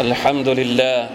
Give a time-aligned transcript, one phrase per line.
[0.00, 1.10] الحمد لله.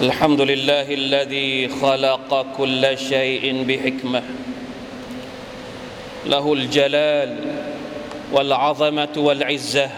[0.00, 4.22] الحمد لله الذي خلق كل شيء بحكمة.
[6.26, 7.36] له الجلال
[8.32, 9.90] والعظمة والعزة.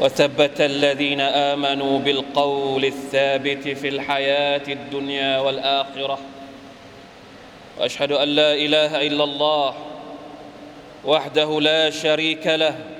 [0.00, 6.18] وثبت الذين آمنوا بالقول الثابت في الحياة الدنيا والآخرة.
[7.80, 9.74] وأشهد أن لا إله إلا الله
[11.04, 12.93] وحده لا شريك له.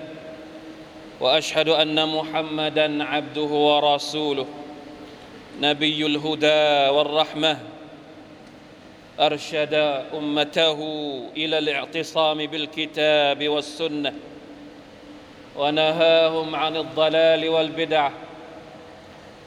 [1.21, 4.47] وأشهد أن محمدا عبده ورسوله.
[5.61, 7.59] نبي الهدى والرحمة.
[9.21, 9.75] أرشد
[10.15, 10.79] أمته
[11.37, 14.15] إلى الاعتصام بالكتاب والسنة.
[15.57, 18.11] ونهاهم عن الضلال والبدع.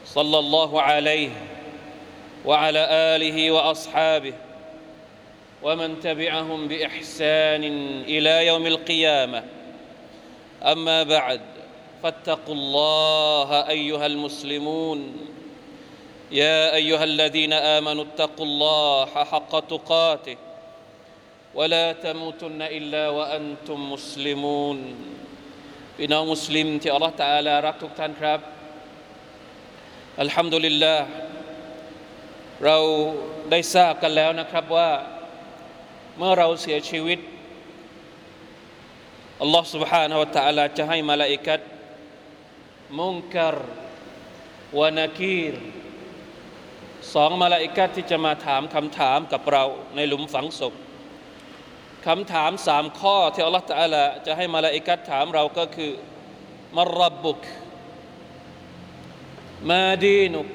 [0.04, 1.30] صلى الله عليه
[2.44, 4.32] وعلى آله وأصحابه.
[5.62, 7.64] ومن تبعهم بإحسان
[8.04, 9.44] إلى يوم القيامة.
[10.62, 11.40] أما بعد
[12.03, 14.99] فاتقوا الله ايها المسلمون
[16.31, 20.37] يا ايها الذين امنوا اتقوا الله حق تقاته
[21.55, 24.79] ولا تموتن الا وانتم مسلمون
[25.97, 28.39] พี่น้องมุสลิมที่อัลลอฮฺตะอาลารักทุกท่านครับ
[30.21, 31.05] อัลฮัมดุลิลลาห์
[32.65, 32.77] เรา
[33.51, 34.91] ได้ทราบกันแล้วนะครับว่า
[36.17, 37.19] เมื่อเราเสียชีวิต
[39.41, 41.59] อัลลอฮฺ سبحانه และ تعالى จะให้มาลาอิกัด
[42.96, 43.56] มุงกัร
[44.78, 45.54] วานากีร
[47.14, 49.64] สองมาลาอิกัดที่จะมาถามคำถามกับเรา
[49.96, 50.74] ในหลุมฝังศพ
[52.06, 55.92] คำถามสามข้อที่อัลลอฮฺตะอลาจะให้มาลาอิกัดถามเราก็คือ
[56.76, 57.40] มารบบุก
[59.70, 60.48] มาดีนุก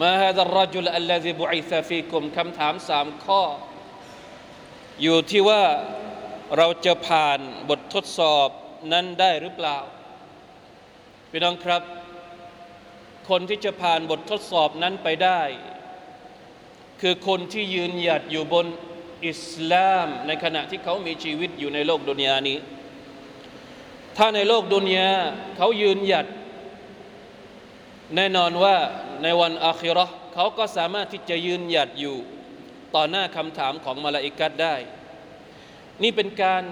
[0.00, 3.42] มาฮะดรจุลอัลลซีบุอิซาฟีกุมคำถามสามข้อ
[5.02, 5.64] อยู่ที่ว่า
[6.56, 8.48] เราจะผ่านบททดสอบ
[8.92, 9.78] นั้นได้หรือเปล่า
[11.34, 11.82] พี่น้องครับ
[13.30, 15.40] คนที่จะผ่านบททดสอบนั้นไปได้
[17.00, 18.66] คือคนที่ยืนหยัดอยู่บน
[19.28, 22.58] อิสลามในขณะที่เขามีชีวิตอยู่ในโลกดุนยานี้
[24.16, 25.10] ถ้าในโลกดุนยา
[25.56, 26.26] เขายืนหยัด
[28.16, 28.76] แน่นอนว่า
[29.22, 32.16] ในวันอาคิรอเขาก็สามารถที่จะยืนหยัดอยู่
[32.94, 34.76] ต่อหน้าคำถามของมาลาอิกัดได้
[36.02, 36.62] นี่เป็นการ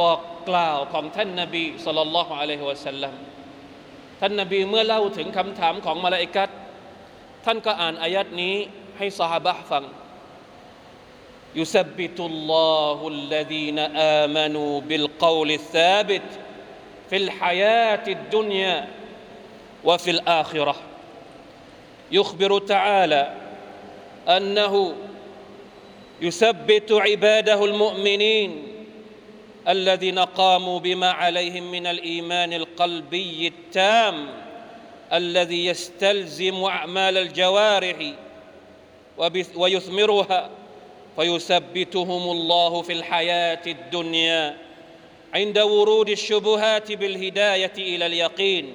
[0.00, 0.18] บอก
[0.48, 3.14] กล่าวของท่านนาบีสุลต่านละฮ์อะลัยฮิวะสัลลัม
[4.19, 6.49] ท่านนาบีเมื่อเล่าถึงคำถามของมาลาอิกัด
[7.45, 8.55] ท่านก็อ่านอายัดนี้
[8.97, 9.83] ให้สหบะฟัง
[11.55, 13.79] يثبت الله الذين
[14.23, 16.21] آمنوا بالقول الثابت
[17.09, 18.87] في الحياة الدنيا
[19.83, 20.75] وفي الآخرة
[22.11, 23.33] يخبر تعالى
[24.27, 24.95] أنه
[26.21, 28.67] يثبت عباده المؤمنين
[29.68, 34.26] الذين قاموا بما عليهم من الإيمان القلبي التام
[35.12, 37.96] الذي يستلزم أعمال الجوارح
[39.56, 40.50] ويثمرها
[41.16, 44.56] فيثبتهم الله في الحياة الدنيا
[45.34, 48.74] عند ورود الشبهات بالهداية إلى اليقين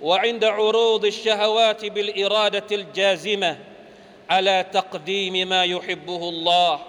[0.00, 3.58] وعند عروض الشهوات بالإرادة الجازمة
[4.30, 6.80] على تقديم ما يحبه الله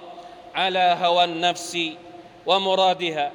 [0.55, 1.77] على هوى النفس
[2.46, 3.32] ومرادها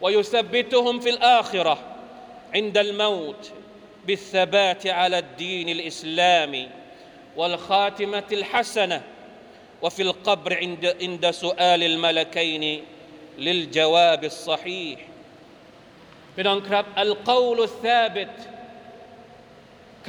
[0.00, 1.78] ويثبتهم في الآخرة
[2.54, 3.52] عند الموت
[4.06, 6.68] بالثبات على الدين الإسلامي
[7.36, 9.02] والخاتمة الحسنة
[9.82, 12.84] وفي القبر عند عند سؤال الملكين
[13.38, 14.98] للجواب الصحيح
[16.34, 18.34] พี่น้องครับอัลกอลุทาบิต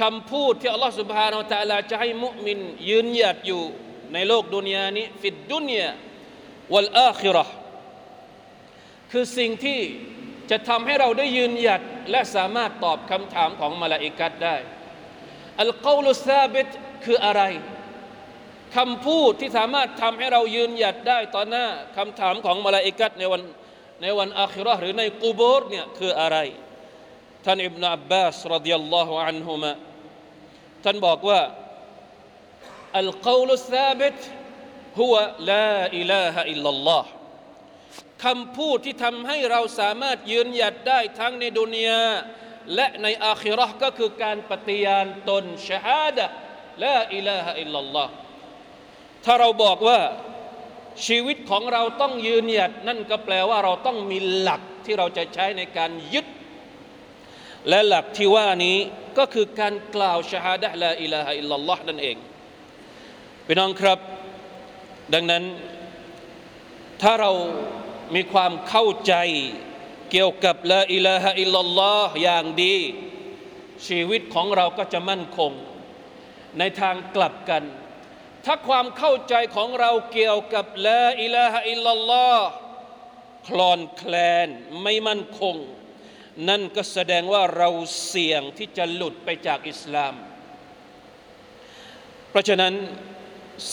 [0.00, 2.58] คำพูดที่อัลลอฮฺ سبحانه และ تعالى จะให้มุมิน
[2.88, 3.62] ยืนหยัดอยู่
[4.12, 5.88] ในโลกดุนยานี้ฟิดดุนยา
[6.72, 7.44] วัลอาคิรอ
[9.11, 9.79] คือสิ่งที่
[10.51, 14.55] จะทำให้เราได้ยืนหยัดและสามารถตอบคำถามของมาลาอิกัดได้
[15.61, 16.67] อัลกอลุทาบิต
[17.05, 17.41] คืออะไร
[18.75, 21.65] คำพูดที่สามารถทำให้เรายืนหยัดได้ต่อหน้า
[21.97, 23.41] คำถามของมาลาอิกัดในวัน
[24.01, 26.37] ในวันอาคิรอหรือในกูโบร์เนี่ยคืออะไร
[27.45, 29.71] ท่านอิบนาอับบาสรดิยัลลอฮุอันฮุมะ
[30.83, 31.41] ท่านบอกว่า
[32.99, 34.17] อัลกอลุซาบิต
[34.99, 35.15] ฮุว
[35.49, 36.03] ลาอิ
[38.23, 42.03] คำพูดที่ทำให้เราสามารถยืนหยัดได้ทั้งในดุนยา
[42.75, 46.25] และในอาคิรอก็คือการปฏิญาณตนชฮาดะ
[46.83, 48.11] ลาอิลาฮะอิลลัลลอฮ์
[49.25, 49.99] ถ้าเราบอกว่า
[51.07, 56.25] ชีวิตของเราต้องยืนหยัด นั่นก็แปลว่าเราต้องมีหลักที่เราจะใช้ในการยึด
[57.69, 58.77] และหลักที่ว่านี้
[59.17, 62.17] ก็คือการกล่าวชาฮาดะลาอิลาฮะอิลลัลลอฮ์นั่นเอง
[63.45, 63.99] พี่น้องครับ
[65.13, 65.43] ดังนั้น
[67.01, 67.31] ถ้าเรา
[68.13, 69.13] มีความเข้าใจ
[70.11, 72.75] เกี่ยวกับละอิลาฮะอิลลัลลอฮ์อย่างดี
[73.87, 75.51] ชีวิตของเราก็จะมั่นคง
[76.59, 77.63] ในทางกลับกัน
[78.45, 82.47] ถ้าความเข้าใจของเราเกี่ยวกับละอิลาฮะอิลลัลลอฮ์
[83.47, 84.13] คลอนแคล
[84.45, 84.47] น
[84.83, 85.55] ไม่มั่นคง
[86.49, 87.69] นั่นก็แสดงว่าเรา
[88.07, 90.13] เสี่ยงที่จะหลุดไปจากอิสลาม
[92.29, 92.73] เพราะฉะนั้น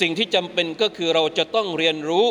[0.01, 2.27] สิ่งที่จำเป็นก็คือเราจะต้องเรียนรู้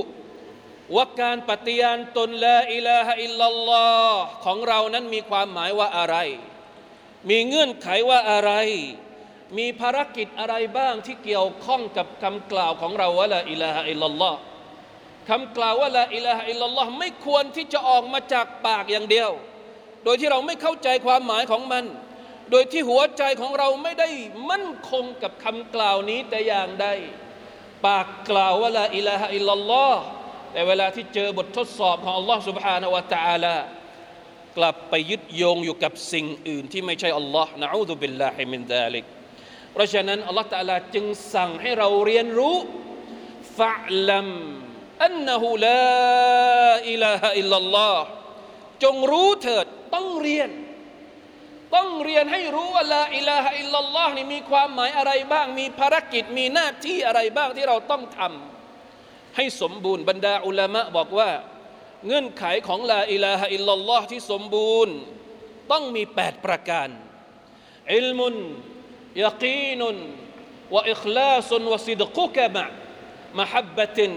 [0.96, 6.18] ว่าการปฏิญาณตนละอิลาฮะอิลลัลลอฮ์ของเรานั้นมีความหมายว่าอะไร
[7.30, 8.52] มีเงื่อนไขว่าอะไร
[9.58, 14.38] มีภารกิจอะไรบ้างที่เกี่ยวข้องกับคำกล่าวของเราว่าละอิลาฮะอิลลัลลอฮ์
[15.30, 19.30] คำกล่าวว่าละอิลาฮะอิลลัลลอฮ์ไม่ควรที่จะออกมาจากปากอย่างเดียว
[20.04, 21.86] โดยที่เราไม่เข้าใจความหมายของมัน
[22.52, 24.10] โดยที่หัวใจของเราไม่ได้
[24.50, 26.88] มั่นคงกับคำกล่าวนี้แต่อย่างใด
[27.86, 30.02] ปากกล่าวว่าلا إله إلا الله
[30.53, 33.57] แต่เวลาที่เจอบททดสอบของอัลลอฮ์ سبحانه และ تعالى
[34.57, 39.05] กลับไปยึดโยงอยู่กับสิ่งอื่นที่ไม่ใช่อัลลอฮ์นะอูซุบิลลาฮิมินดาลิก
[39.73, 42.57] เพราะฉะนั้นอัลลอฮ์ตะอาลาจึงสั่งให้เราเรียนรู้
[43.59, 43.73] ฟะ
[44.09, 44.29] ลัม
[45.05, 45.83] อันนะฮูลา
[46.91, 48.05] อิลาฮะอิลลัลลอฮ์
[48.85, 50.51] จงรู้เถิดต้องเรียน
[51.75, 58.60] ต้องเรียนให้รู้ว่าลาอิลาฮะอิลลัลลอฮ์นี่มีความหมายอะไรบ้าง มีภารกิจมีหน้าที่อะไรบ้างที่เราต้องทำ
[59.36, 61.30] ให้สมบูรณ์บรรดาอุลามะบอกว่า
[62.06, 64.96] เงื่อนไขของลาอิลาฮะอิลลอฮ์ที่สมบูรณ์
[65.72, 66.90] ต้องมี 8 ประการ
[67.96, 68.36] อิลมุน
[69.24, 69.96] ยากีนุน
[70.76, 72.64] วะอิคลาสุนวะซิดกุกะมะ
[73.40, 74.12] มหับบะติน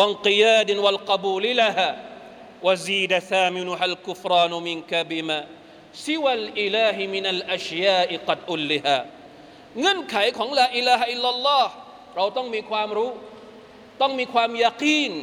[0.00, 8.98] وانقياد والقبول لها وزيد ثامنها الكفران منك بما سوى الإله من الأشياء قد ألها
[9.80, 11.72] เงื่อนไขของ لا إله إلا الله
[12.16, 13.10] เราต้องมีความรู้
[14.01, 15.13] ต้องมีความยากีน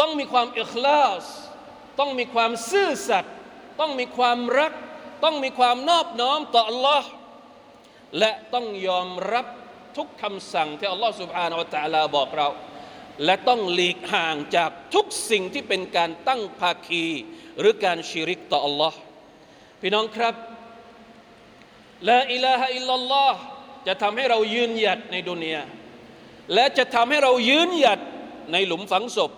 [0.00, 1.24] ต้องมีความอิคลาส
[1.98, 3.34] ต้องมีความซื่อสัตย์
[3.80, 4.72] ต้องมีความรัก
[5.24, 7.02] ต้องมีความนอบน้อมต่อ Allah
[8.18, 9.46] และต้องยอมรับ
[9.96, 12.48] ทุกคำสั่งที่ Allah سبحانه และ تعالى บอกเรา
[13.24, 17.06] และต้องหลีกห่างจากทุกสิ่งที่เป็นการตั้งภาคี
[17.58, 18.92] หรือการชิริกต่อ Allah
[19.80, 20.34] พี่น้องครับ
[22.08, 23.40] ละอิลาฮะอิลลัลลอฮ์
[23.86, 25.62] จะทำให้เรายืนหยัดในดุนยา
[26.54, 28.00] และจะทำให้เรายืนหยัด
[28.52, 29.30] ในหลุมฝังศพ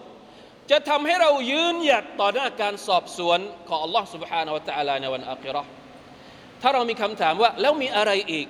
[0.70, 3.38] จะทำให้เรายืนหยัดต่อหน้าการสอบสวน
[3.69, 5.70] ของ Allah سبحانه และ تعالى ในวันอาคิเราะห์
[6.61, 8.46] ถ้าเรามีคำถามว่าแล้วมีอะไรอีก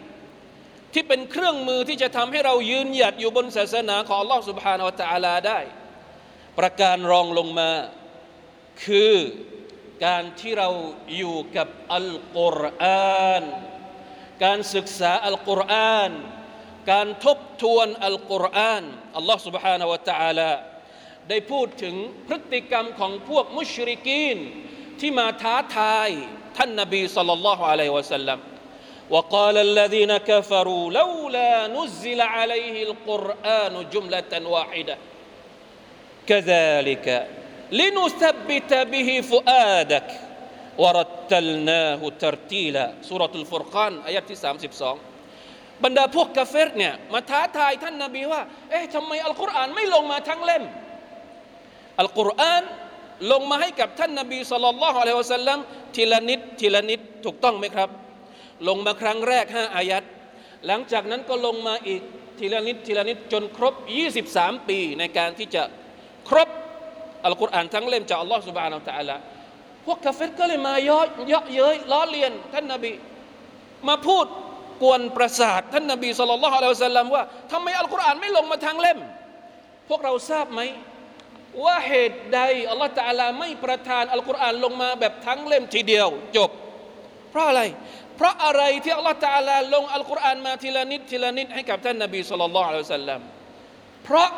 [0.92, 5.60] ที่เป็นเครื่องมือที่จะทำให้เรายืนหยัดอยู่บนศาสนาของ Allah سبحانه และ تعالى ได้
[6.58, 7.72] ประการรองลงมา
[8.84, 9.14] คือ
[10.06, 10.68] การที่เรา
[11.16, 13.42] อยู่กับอัลกุรอาน
[14.44, 16.12] การศึกษาอัลกุรอาน
[16.90, 18.84] การทบทวนอัลกุรอาน
[19.16, 20.52] อัลลอฮ์ سبحانه และ تعالى
[21.28, 21.94] ได้พูดถึง
[22.26, 24.38] พฤติกรรมของพวกมุชริกีน
[25.00, 26.10] ที่มาท้าทาย
[26.56, 28.38] ท่านนบีสัลลัลลอฮุอะลัยฮิวะสัลลัม
[29.14, 34.96] وقال الذين كفروا لولا نزل عليه القرآن جملة واحدة
[36.26, 37.06] كذلك
[37.72, 40.08] لنثبت به فؤادك
[40.78, 45.05] ورتلناه ترتيلا سورة الفرقان อายะที่32
[45.83, 48.41] บรรดาพวกกาเฟรเนี่ยมาท้าทายท่านนาบีว่า
[48.71, 50.63] เอ๊ะทำไมอัลกุรอานไม่ลงมาทั้งเล่ม
[51.99, 52.63] อัลกุรอาน
[53.31, 55.59] ลงมาให้กับท่านนาบีสุลต่านลอฮ์อะลัยฮุสัลลัม
[55.95, 57.89] ทีละนิดทีละนิดถูกต้องไหมครับ
[58.67, 60.03] ลงมาครั้งแรกห้าอายัด
[60.67, 62.01] หลังจากนั้นก็ลงมาอีก
[62.39, 63.73] ทีละนิดทีละนิดจนครบ
[64.21, 65.63] 23 ปีในการที่จะ
[66.29, 66.49] ครบ
[67.25, 69.15] อัลกุรอานทั้งเล่มจากอัลลอฮฺสุบานอัลตะลา
[69.85, 71.05] พวกกาเฟรก็เลยมาเยอะ
[71.55, 72.91] เย้ยล้อเลียนท่านนาบี
[73.87, 74.25] มาพูด
[74.81, 78.99] กวนประสาทท่านนาบีสุลต่านละฮ์อะลัยฮิวะสัลลัมว่าทำไมอัลกุรอานไม่ลงมาทั้งเล่ม
[79.89, 80.61] พวกเราทราบไหม
[81.65, 86.07] ว่าเหตุใดอัลลอฮฺตะลาไม่ประทานอัลกุรอานลงมาแบบทั้งเล่มทีเดียว
[86.37, 86.49] จบ
[87.31, 87.61] เพราะอะไร
[88.17, 93.21] เพราะอะไรที่อัลลอฮฺตะลาลงอัลกุรอานมาทีละนิดทีละนิดให้กับท่านนบีสุลต่านละฮ์อะลัยฮิวะสัลลัม
[94.03, 94.29] เพราะ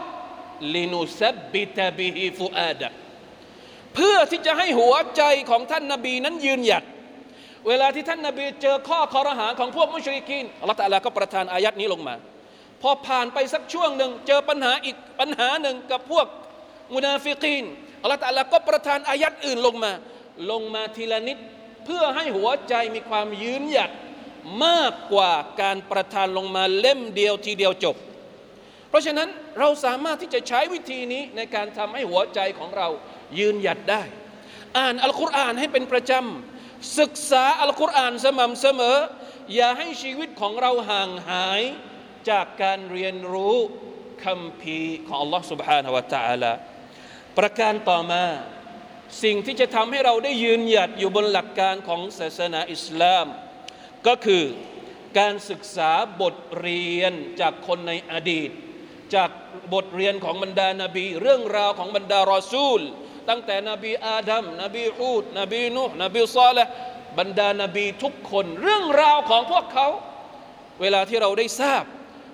[0.76, 2.90] ลินุซับบิตบิฮิฟุอาดะ
[3.96, 6.84] เพื่อที่จะให้หัวใจของท่านนบีนั้นยืนหยัด
[7.68, 12.16] เวลาที่ท่านนบีเจอข้อคอรหาของพวกมุชริกีนอัลลอฮฺตะลาก็ประทานอายัดนี้ลงมา
[12.82, 16.28] พอผ่านไปสักช่วงหนึ่ง เจอปัญหาอีกปัญหาหนึ่งกับพวก
[16.96, 17.66] มุนาฟิกีน
[18.02, 19.92] อัลลอฮฺตะลาก็ประทานอายัดอื่นลงมา
[20.52, 21.38] ลงมาทีละนิด
[21.86, 23.92] เพื่อให้หัวใจมีความยืนหยัด
[24.66, 27.96] มากกว่าการประทานลงมาเล่มเดียวทีเดียวจบ
[28.90, 32.88] เพราะฉะนั้นเราสามารถที่จะใช้วิธีนี้ในการทำให้หัวใจของเรา
[33.40, 34.02] ยืนหยัดได้
[34.78, 36.59] อ่านอัลกุรอานให้เป็นประจำ
[36.99, 38.99] ศึกษาอัลกุรอานสม่ำเสมอ
[39.55, 41.63] อย่าให้ชีวิตของเราห่างหาย
[42.31, 43.57] จากการเรียนรู้
[44.25, 46.53] คำพีของ Allah سبحانه และ تعالى
[47.39, 48.25] ประการต่อมา
[49.23, 53.27] สิ่งที่จะทำให้เราได้ยืนหยัดอยู่บนหลักการของศาสนาอิสลาม
[54.07, 54.45] ก็คือ
[55.19, 55.91] การศึกษา
[56.23, 58.51] บทเรียนจากคนในอดีต
[59.15, 59.31] จาก
[59.75, 62.81] บทเรียนของบรรดานาบี เรื่องราวของบรรดารอซูล
[63.29, 66.59] ตั้งแต่นบีอาดัมนบีฮูดนบีนุนบีซอล
[67.19, 69.89] บรรดานาบีทุกคน เรื่องราวของพวกเขา
[70.81, 71.85] เวลาที่เราได้ทราบ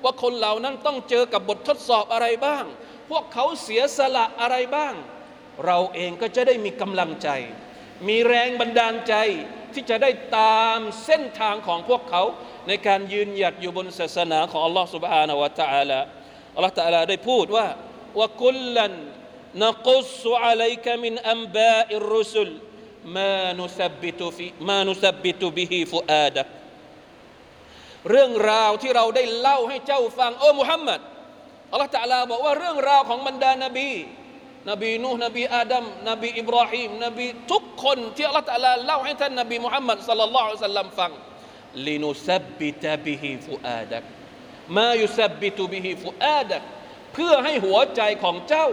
[0.05, 2.65] ว่าคนเหล่านั้นต้องเจอกับบททดสอบอะไรบ้าง
[3.11, 4.95] พวกเขาเสียสละอะไรบ้าง
[5.67, 7.29] เราเองก็จะได้มีกำลังใจ
[8.09, 9.15] มีแรงบันดาลใจ
[9.75, 12.23] ที่จะได้ตามเส้นทางของพวกเขา
[12.69, 16.01] ในการยืนหยัดอยู่บนศาสนาของอัลลอฮฺ سبحانه และ تعالى
[16.55, 17.67] อัลลอฮฺ تعالى ได้พูดว่า
[18.19, 18.93] ว่ากุลลัน
[19.65, 22.51] นกุสอะลัยกมินอัมบาอิรุสุล
[23.17, 26.43] มานุสับบิตุฟิมานุสับบิตุบิฮิฟุอาดะ
[28.11, 31.01] เรื่องราวที่เราได้เล่าให้เจ้าฟังโอ้มุฮัมมัด
[31.71, 33.91] อัลลอฮฺ تعالى บอกว่าเรื่องราวของบรรดานบี
[34.71, 41.11] นบีนูห์นบีอาดัมนบีอิบราฮิมนบีทุกคนที่อัลลอฮฺตะลาเล่าให้ท่านนบีมุฮัมมัดสัลลัลลอฮุอะลัยฮิวะสัลลัมฟัง
[41.87, 44.03] ลินุซับบิตบิฮิฟุอาดัก
[44.77, 46.63] มายุซับบิตุบิฮิฟุอาดัก
[47.15, 48.69] เพื่อให้หัวใจของเจ้า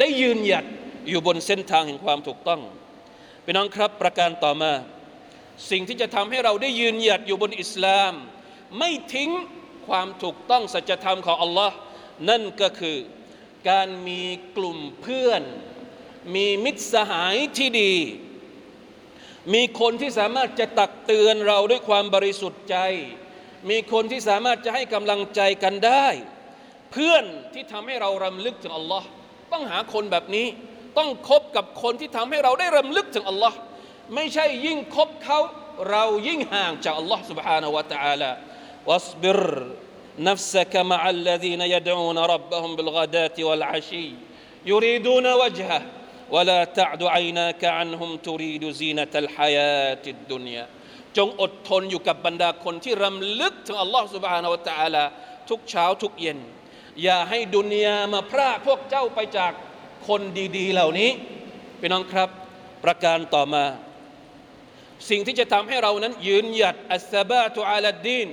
[0.00, 0.64] ได้ยืนหยัด
[1.08, 2.60] อยู่บนเส้นทางแห่งความถูกต้อง
[3.44, 4.72] พี่น้องครับประการต่อมา
[5.70, 8.12] สิ่งที่จะทำให้เราได้ยืนหยัดอยู่บนอิสลาม
[8.78, 9.30] ไม่ทิ้ง
[9.88, 11.76] ความถูกต้องสัจธรรมของอัลลอฮ์
[12.28, 12.98] นั่นก็คือ
[13.70, 14.22] การมี
[14.56, 15.42] กลุ่มเพื่อน
[16.34, 17.94] มีมิตรสหายที่ดี
[19.54, 22.76] มีคนที่สามารถจะตักเตือนเราด้วยความบริสุทธิ์ใจ
[23.70, 26.06] มีคนที่สามารถจะให้กำลังใจกันได้
[26.92, 27.24] เพื่อน
[27.54, 29.08] ที่ทำให้เรารำลึกถึงอัลลอฮ์
[29.53, 30.47] ต้องหาคนแบบนี้
[30.97, 33.57] ต้องคบกับคนที่ทำให้เราได้รำลึกถึงอัลลอฮ์
[34.15, 35.39] ไม่ใช่ยิ่งคบเขา
[35.89, 38.31] เรายิ่งห่างจากอัลลอฮ์ سبحانه และ تعالى
[38.87, 39.39] واصبر
[40.29, 44.07] نفسك مع الذين يدعون ربهم بالغداة والعشي
[44.71, 45.81] يريدون وجهه
[46.35, 50.65] ولا تعد عيناك عنهم تريد زينة الحياة الدنيا
[51.17, 55.03] จงอดทนอยู่กับบรรดาคนที่รำลึกถึงอัลลอฮ์ سبحانه และ تعالى
[55.49, 56.39] ทุกเช้าทุกเย็น
[57.03, 59.53] อย่าให้ดุนยามาพรากพวกเจ้าไปจาก
[60.07, 60.21] คน
[60.57, 61.09] ดีๆเหล่านี้
[61.79, 62.29] พี่น้องครับ
[62.83, 63.65] ประการต่อมา
[65.09, 68.29] สิ่งที่จะทำให้เรานั้นยืนหยัดอัสซาบะตุอาลดดีน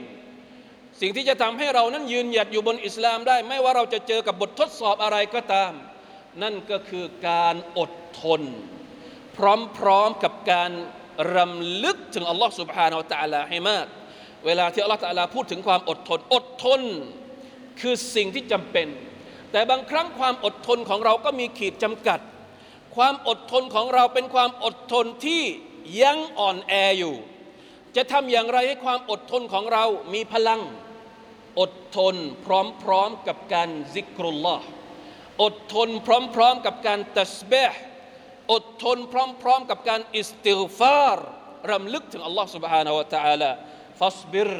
[1.00, 5.72] สิ่งที่จะทำให้เรานั้นยืนหยัดอยู่บนอิสลามได้ ไม่ว่าเราจะเจอกับบททดสอบอะไรก็ตาม
[6.42, 7.90] นั่นก็คือการอด
[8.22, 8.42] ทน
[9.36, 10.70] พร้อมๆกับการ
[11.36, 13.86] รำลึกถึงอัลลอฮ์ سبحانه และ تعالى ให้มาก
[14.46, 16.82] เวลาที่อัลลอฮ์ تعالى พูดถึงความอดทน อดทน
[17.80, 18.88] คือสิ่งที่จำเป็น
[19.52, 22.20] แต่บางครั้งความอดทนของเราก็มีขีดจำกัด
[22.96, 25.42] ความอดทนของเราเป็นความอดทนที่
[26.02, 27.16] ยังอ่อนแออยู่
[27.96, 29.84] จะทำอย่างไรให้ความอดทนของเรา
[30.14, 30.60] มีพลัง
[31.60, 32.46] อดทนพ
[32.90, 34.66] ร้อมๆกับการซิกรุลลอฮ์
[35.42, 35.88] อดทน
[36.34, 37.80] พร้อมๆกับการตัสเบห์
[38.52, 41.18] อดทนพร้อมๆกับการอิสติฆฟาร
[41.72, 43.50] รำลึกถึงอัลลอฮ์ سبحانه และ تعالى
[44.00, 44.50] ฟัสบิร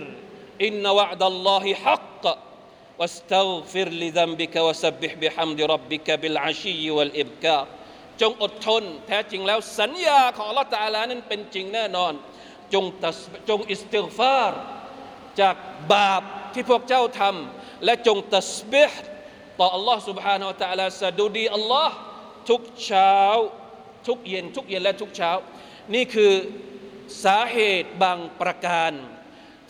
[0.65, 2.25] อินนวะดัลลอฮิฮัก
[3.01, 7.65] واستغفر لذنبك وسبح بحمد ربك بالعشي والإبكار
[8.21, 12.13] จงอดทนแท้จริงแล้วสัญญาของอัลลอฮฺตาลานั้นเป็นจริงแน่นอน
[12.75, 12.85] จง
[13.49, 14.53] จงอิสติฆฟาร
[15.41, 15.57] จาก
[15.93, 16.23] บาป
[16.55, 19.05] ที่พวกเจ้าทำและจงตัสบิห์
[19.59, 21.97] ต่อ Allah سبحانه และ تعالى สดุดีอัลลอฮ์
[22.51, 23.17] ทุกเช้า
[24.07, 25.31] ทุกเย็นทุกเย็นและทุกเช้า
[25.95, 26.33] นี่คือ
[27.25, 28.93] สาเหตุบางประการ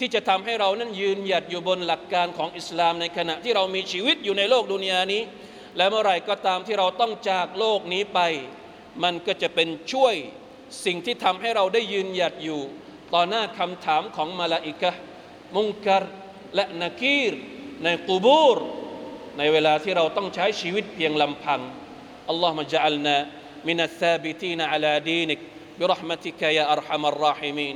[0.01, 5.22] ที่จะทำให้เรานั้นยืนหยัดอยู่บนหลักการของอิสลามในขณะที่เรามีชีวิตอยู่ในโลกดุนยานี้
[5.77, 8.20] และเมื่อไรก็ตามที่เราต้องจากโลกนี้ไป
[9.03, 10.15] มันก็จะเป็นช่วย
[10.86, 12.62] สิ่งที่ทำให้เราได้ยืนหยัดอยู่
[13.13, 14.91] ต่อหน้าคำถามของมาลาอิกะ
[15.55, 16.03] มุงกัร
[16.55, 17.34] และนักีร
[17.84, 18.58] ในกูบูร
[19.38, 21.62] ในเวลาที่เราต้องใช้ชีวิตเพียงลำพัง
[22.29, 23.15] อัลลอฮฺมะจัลนา
[23.67, 25.39] มินัสซาบิตีนอัลาดีนิก
[25.79, 27.75] บิรหมติกยาอัลฮัมอัลราฮิมีน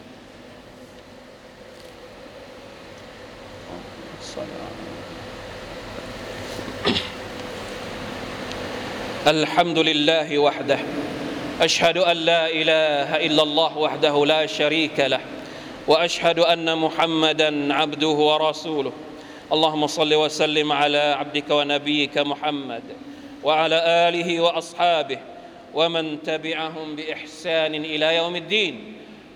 [9.26, 10.78] الحمد لله وحده
[11.60, 15.20] اشهد ان لا اله الا الله وحده لا شريك له
[15.86, 18.92] واشهد ان محمدا عبده ورسوله
[19.52, 22.82] اللهم صل وسلم على عبدك ونبيك محمد
[23.44, 25.18] وعلى اله واصحابه
[25.74, 28.74] ومن تبعهم باحسان الى يوم الدين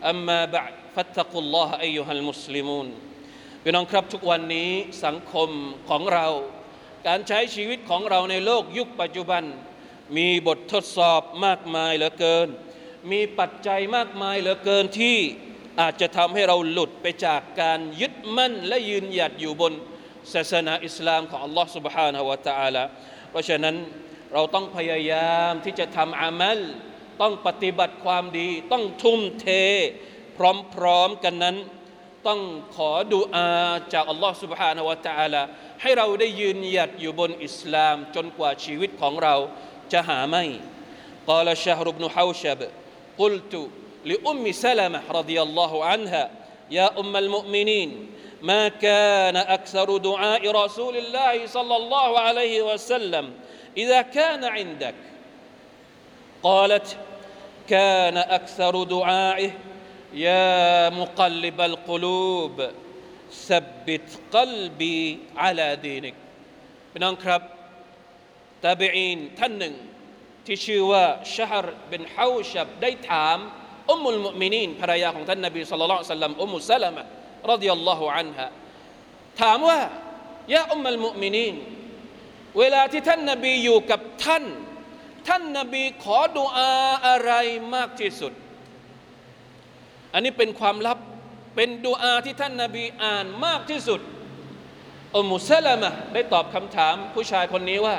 [0.05, 2.89] اما بعد فاتقوا الله ايها المسلمون
[3.65, 4.71] พี่น้องครับทุกวันนี้
[5.05, 5.51] สังคม
[5.89, 6.27] ของเรา
[7.07, 9.43] การใช้ชีวิตของเราในโลกยุคปัจจุบัน
[10.17, 12.49] มีบททดสอบมากมายเหลือเกิน
[13.13, 15.17] มีปัจจัยมากมายเหลือเกินที่
[15.81, 19.73] อาจจะทำให้เราหลุดไปจากการยึดมั่นและยืนหยัดอยู่บน
[20.33, 22.85] ศาสนาอิสลามของอัลลอฮ์ سبحانه และ تعالى
[23.31, 23.77] เพราะฉะนั้น
[24.33, 26.59] เราต้องพยายามที่จะทำอามัล
[27.21, 29.47] ต้องปฏิบัติความดี ต้องทุ่มเท
[30.37, 31.57] พร้อมๆกันนั้น
[32.27, 32.41] ต้อง
[32.77, 33.49] ขอดุอา
[33.93, 35.43] จากอัลลอฮ์ سبحانه และ تعالى
[35.83, 39.35] ให้เราได้ยืนหยัดอยู่บนอิสลาม จนกว่าชีวิตของเรา
[39.93, 40.45] จะหาไม่
[41.31, 42.61] قال شهر بن حوشب
[43.19, 43.69] قلت
[44.05, 46.31] لأم سلمة رضي الله عنها
[46.71, 47.91] يا أم المؤمنين
[48.43, 53.33] ما كان أكثر دعاء رسول الله صلى الله عليه وسلم
[53.77, 54.95] إذا كان عندك
[56.43, 56.97] قالت
[57.69, 59.51] كان أكثر دعائه
[60.15, 62.71] يا مقلب القلوب
[63.33, 66.15] ثبت قلبي على دينك
[66.93, 67.41] พี่น้องครับ
[68.66, 69.76] ตาบีอีนท่านหนึ่ง
[70.46, 71.04] ที่ชื่อว่า
[71.36, 73.38] ชาฮรบินฮาวชับได้ถาม
[73.92, 77.04] อุมมุลมุมินีนภรรยาของท่านนบีสุลต่านสัลลัมอุมุสลามะ
[77.52, 78.48] รดิยัลลอฮุอันฮะ
[79.42, 79.80] ถามว่า
[80.56, 81.56] ยาอุมมุลมุมินีน
[82.60, 84.44] เวลาที่ท่านนบีอยู่กับท่าน
[85.28, 86.72] ท่านนบีขอดุอา
[87.08, 87.32] อะไร
[87.76, 88.34] มากที่สุด
[90.14, 90.98] อันนี้เป็นความลับ
[91.56, 94.02] เป็นดุอาที่ท่านนบีอ่านมากที่สุด
[95.16, 97.96] อุมมุสลามะได้ตอบคำถามผู้ชายคนนี้ว่า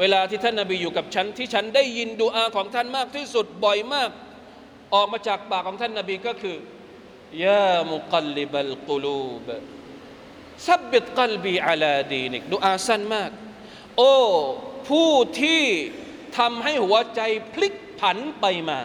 [0.00, 4.10] เวลาที่ท่านนาบีอยู่กับฉัน ที่ฉันได้ยินดุอาของท่านมากที่สุดบ่อยมาก
[4.94, 6.56] ออกมาจากปากของท่านนาบีก็คือ
[7.44, 9.48] ยามุกัลลิบัลกุลูบ
[10.66, 13.30] ซับบิตกัลบีอาลาดีนิกดุอาสั้นมาก
[13.98, 14.14] โอ้
[14.88, 15.10] ผู้
[15.40, 15.62] ที่
[16.38, 17.20] ทำให้หัวใจ
[17.54, 18.80] พลิกผันไปมา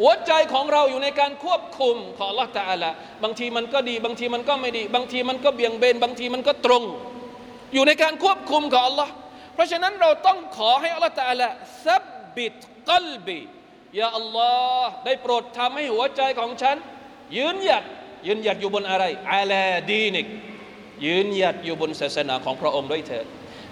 [0.00, 2.90] หัวใจของเราอยู่ในการควบคุมของ Allah ตาละ
[3.22, 6.82] บางทีมันก็ดี บางทีมันก็ไม่ดี บางทีมันก็เบี่ยงเบน บางทีมันก็ตรง
[7.74, 9.19] อยู่ในการควบคุมของ Allah เพ
[9.60, 11.48] ราะฉะนั้นเราต้องขอให้ Allah ตาละ
[11.86, 12.04] ซับ
[12.36, 12.54] บิต
[12.88, 13.38] กัลบี
[14.00, 16.76] ยาอัลลอฮ์ได้โปรดทำให้หัวใจของฉัน
[17.36, 17.84] ยืนหยัด
[18.26, 20.26] ยืนหยัดอยู่บนอะไรอาลาดีนิก
[21.06, 23.26] ยืนหยัดอยู่บนศาสนาของพระองค์ด้วยเถิด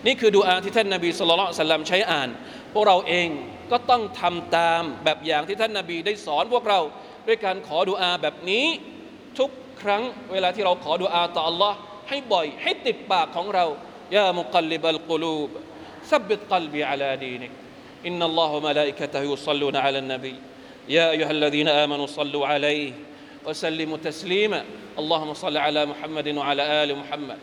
[0.07, 2.29] นี่คือดูอาที่ท่านนาบีสุลต่านสัลลัมใช้อ่าน
[2.72, 3.29] พวกเราเอง
[3.70, 6.81] ก็ต้องทำตามแบบอย่างที่ท่านนาบีได้สอนพวกเรา
[7.27, 8.66] ด้วยการขอดูอาแบบนี้
[9.38, 9.51] ทุก
[9.83, 11.72] ครั้งเวลาที่เราขอดูอาต่อ Allah
[12.09, 13.66] ให้บ่อยให้ติดปากของเรา
[14.16, 15.51] ยามุกัลลิบัลกุลูบ
[16.09, 17.51] ثبت قلبي على دينك.
[18.07, 20.35] إن الله وملائكته يصلون على النبي.
[20.88, 22.92] يا أيها الذين آمنوا صلوا عليه
[23.47, 24.64] وسلموا تسليما.
[24.99, 27.38] اللهم صل على محمد وعلى آل محمد.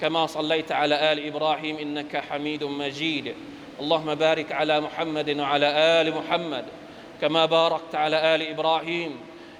[0.00, 3.34] كما صليت على آل إبراهيم إنك حميد مجيد.
[3.80, 5.66] اللهم بارك على محمد وعلى
[6.00, 6.64] آل محمد.
[7.20, 9.16] كما باركت على آل إبراهيم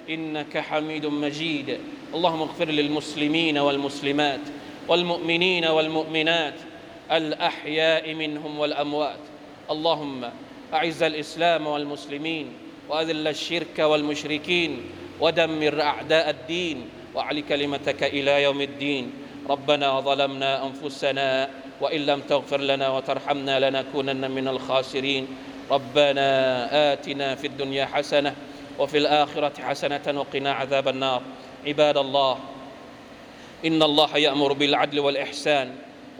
[0.09, 1.79] إنك حميد مجيد.
[2.13, 4.39] اللهم اغفر للمسلمين والمسلمات
[4.87, 6.53] والمؤمنين والمؤمنات
[7.11, 9.19] الأحياء منهم والأموات.
[9.71, 10.29] اللهم
[10.73, 12.53] أعز الإسلام والمسلمين
[12.89, 14.81] وأذل الشرك والمشركين
[15.19, 19.11] ودمر أعداء الدين وأعل كلمتك إلى يوم الدين.
[19.49, 21.49] ربنا ظلمنا أنفسنا
[21.81, 25.27] وإن لم تغفر لنا وترحمنا لنكونن من الخاسرين.
[25.71, 26.27] ربنا
[26.93, 28.35] آتنا في الدنيا حسنة
[28.79, 31.21] وفي الآخرة حسنة وقنا عذاب النار.
[31.67, 32.39] عباد الله
[33.65, 35.75] إن الله يأمر بالعدل والإحسان